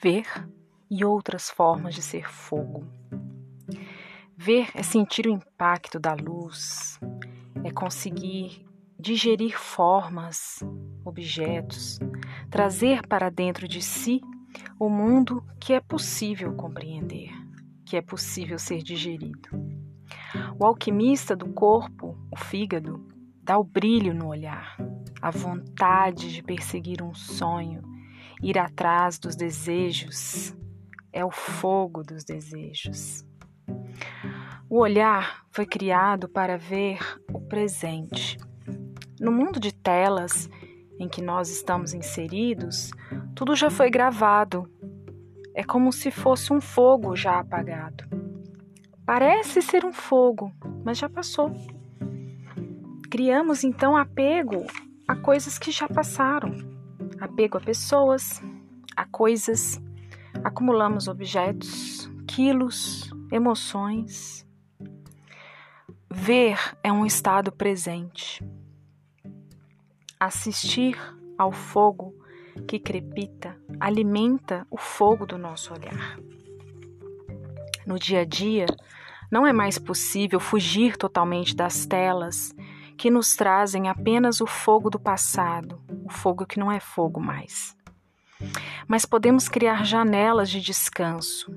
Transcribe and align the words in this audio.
ver 0.00 0.26
e 0.90 1.04
outras 1.04 1.50
formas 1.50 1.94
de 1.94 2.02
ser 2.02 2.28
fogo. 2.28 2.86
Ver 4.36 4.68
é 4.74 4.82
sentir 4.82 5.26
o 5.26 5.32
impacto 5.32 5.98
da 5.98 6.14
luz, 6.14 7.00
é 7.64 7.70
conseguir 7.70 8.66
digerir 8.98 9.58
formas, 9.58 10.60
objetos, 11.04 11.98
trazer 12.50 13.06
para 13.06 13.30
dentro 13.30 13.66
de 13.66 13.80
si 13.80 14.20
o 14.78 14.88
mundo 14.88 15.42
que 15.60 15.72
é 15.72 15.80
possível 15.80 16.54
compreender, 16.54 17.30
que 17.84 17.96
é 17.96 18.02
possível 18.02 18.58
ser 18.58 18.82
digerido. 18.82 19.48
O 20.58 20.64
alquimista 20.64 21.34
do 21.34 21.52
corpo, 21.52 22.16
o 22.30 22.36
fígado, 22.36 23.06
dá 23.42 23.58
o 23.58 23.64
brilho 23.64 24.12
no 24.12 24.28
olhar, 24.28 24.76
a 25.20 25.30
vontade 25.30 26.32
de 26.32 26.42
perseguir 26.42 27.02
um 27.02 27.14
sonho, 27.14 27.82
ir 28.42 28.58
atrás 28.58 29.18
dos 29.18 29.34
desejos, 29.34 30.54
é 31.12 31.24
o 31.24 31.30
fogo 31.30 32.02
dos 32.02 32.24
desejos. 32.24 33.24
O 34.68 34.78
olhar 34.78 35.44
foi 35.50 35.64
criado 35.64 36.28
para 36.28 36.58
ver 36.58 36.98
o 37.32 37.40
presente. 37.40 38.36
No 39.20 39.32
mundo 39.32 39.58
de 39.58 39.72
telas 39.72 40.50
em 40.98 41.08
que 41.08 41.22
nós 41.22 41.48
estamos 41.48 41.94
inseridos, 41.94 42.90
tudo 43.34 43.54
já 43.54 43.70
foi 43.70 43.90
gravado. 43.90 44.68
É 45.54 45.62
como 45.64 45.92
se 45.92 46.10
fosse 46.10 46.52
um 46.52 46.60
fogo 46.60 47.16
já 47.16 47.38
apagado. 47.38 48.04
Parece 49.06 49.62
ser 49.62 49.84
um 49.84 49.92
fogo, 49.92 50.52
mas 50.84 50.98
já 50.98 51.08
passou. 51.08 51.52
Criamos 53.10 53.62
então 53.62 53.96
apego 53.96 54.66
a 55.06 55.14
coisas 55.14 55.58
que 55.58 55.70
já 55.70 55.88
passaram, 55.88 56.75
apego 57.20 57.58
a 57.58 57.60
pessoas, 57.60 58.42
a 58.96 59.04
coisas, 59.04 59.80
acumulamos 60.42 61.08
objetos, 61.08 62.10
quilos, 62.26 63.10
emoções. 63.30 64.46
Ver 66.10 66.58
é 66.82 66.92
um 66.92 67.04
estado 67.04 67.52
presente. 67.52 68.44
Assistir 70.18 70.96
ao 71.36 71.52
fogo 71.52 72.14
que 72.66 72.78
crepita 72.78 73.56
alimenta 73.78 74.66
o 74.70 74.78
fogo 74.78 75.26
do 75.26 75.36
nosso 75.36 75.74
olhar. 75.74 76.18
No 77.86 77.98
dia 77.98 78.20
a 78.20 78.24
dia, 78.24 78.66
não 79.30 79.46
é 79.46 79.52
mais 79.52 79.78
possível 79.78 80.40
fugir 80.40 80.96
totalmente 80.96 81.54
das 81.54 81.86
telas 81.86 82.54
que 82.96 83.10
nos 83.10 83.36
trazem 83.36 83.88
apenas 83.88 84.40
o 84.40 84.46
fogo 84.46 84.88
do 84.88 84.98
passado, 84.98 85.80
o 86.06 86.08
fogo 86.08 86.46
que 86.46 86.58
não 86.58 86.70
é 86.70 86.78
fogo 86.78 87.20
mais. 87.20 87.76
Mas 88.86 89.04
podemos 89.04 89.48
criar 89.48 89.84
janelas 89.84 90.48
de 90.48 90.60
descanso, 90.60 91.50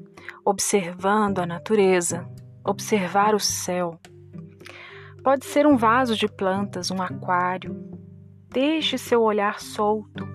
observando 0.44 1.40
a 1.40 1.46
natureza, 1.46 2.28
observar 2.66 3.36
o 3.36 3.40
céu. 3.40 4.00
Pode 5.24 5.46
ser 5.46 5.68
um 5.68 5.78
vaso 5.78 6.16
de 6.16 6.28
plantas, 6.28 6.90
um 6.90 7.02
aquário. 7.02 7.76
Deixe 8.50 8.98
seu 8.98 9.22
olhar 9.22 9.60
solto, 9.60 10.28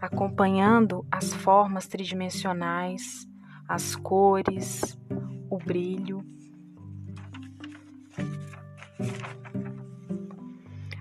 acompanhando 0.00 1.04
as 1.10 1.34
formas 1.34 1.86
tridimensionais, 1.86 3.26
as 3.68 3.94
cores, 3.94 4.98
o 5.50 5.58
brilho. 5.58 6.24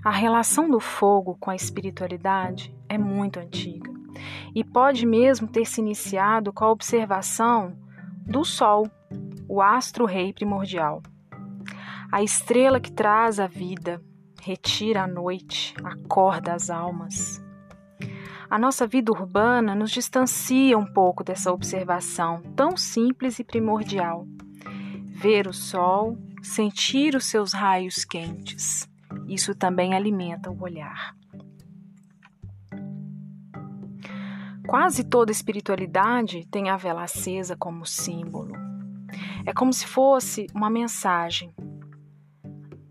A 0.03 0.11
relação 0.11 0.69
do 0.69 0.80
fogo 0.80 1.36
com 1.42 1.52
a 1.52 1.55
espiritualidade 1.55 2.73
é 2.88 2.97
muito 2.97 3.38
antiga 3.38 3.92
e 4.55 4.64
pode 4.64 5.05
mesmo 5.05 5.45
ter 5.45 5.66
se 5.66 5.81
iniciado 5.81 6.53
com 6.53 6.64
a 6.64 6.72
observação 6.72 7.77
do 8.26 8.45
Sol, 8.45 8.89
o 9.48 9.61
astro-rei 9.61 10.32
primordial. 10.32 11.04
A 12.09 12.23
estrela 12.23 12.80
que 12.80 12.92
traz 12.92 13.42
a 13.42 13.48
vida, 13.48 14.02
retira 14.42 15.04
a 15.04 15.08
noite, 15.08 15.76
acorda 15.83 16.54
as 16.54 16.70
almas. 16.70 17.43
A 18.49 18.58
nossa 18.58 18.88
vida 18.88 19.11
urbana 19.11 19.76
nos 19.76 19.92
distancia 19.92 20.77
um 20.77 20.86
pouco 20.86 21.26
dessa 21.26 21.52
observação 21.52 22.42
tão 22.55 22.77
simples 22.77 23.38
e 23.38 23.43
primordial. 23.43 24.26
Ver 25.08 25.45
o 25.45 25.54
sol, 25.54 26.17
sentir 26.42 27.15
os 27.15 27.26
seus 27.26 27.54
raios 27.54 28.05
quentes 28.05 28.89
isso 29.27 29.53
também 29.53 29.93
alimenta 29.93 30.49
o 30.49 30.61
olhar. 30.61 31.15
Quase 34.67 35.03
toda 35.03 35.31
espiritualidade 35.31 36.45
tem 36.47 36.70
a 36.70 36.77
vela 36.77 37.03
acesa 37.03 37.55
como 37.55 37.86
símbolo. 37.86 38.53
É 39.45 39.53
como 39.53 39.73
se 39.73 39.87
fosse 39.87 40.47
uma 40.53 40.70
mensagem. 40.70 41.55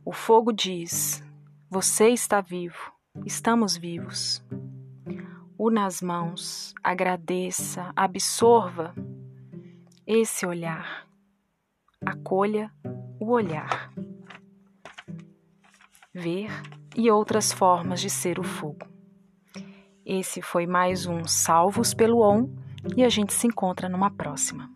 O 0.05 0.13
fogo 0.13 0.53
diz: 0.53 1.23
Você 1.71 2.09
está 2.09 2.41
vivo, 2.41 2.93
estamos 3.25 3.77
vivos. 3.77 4.45
Una 5.57 5.87
as 5.87 6.01
mãos, 6.01 6.75
agradeça, 6.83 7.93
absorva 7.95 8.95
esse 10.07 10.47
olhar. 10.47 11.07
Acolha 12.05 12.73
o 13.21 13.31
olhar 13.31 13.88
ver 16.19 16.51
e 16.97 17.09
outras 17.11 17.53
formas 17.53 18.01
de 18.01 18.11
ser 18.11 18.41
o 18.41 18.43
fogo. 18.43 18.87
Esse 20.05 20.43
foi 20.43 20.67
mais 20.67 21.07
um 21.07 21.25
Salvos 21.25 21.95
pelo 21.95 22.21
On 22.21 22.49
e 22.97 23.05
a 23.05 23.09
gente 23.09 23.33
se 23.33 23.47
encontra 23.47 23.89
numa 23.89 24.11
próxima. 24.11 24.69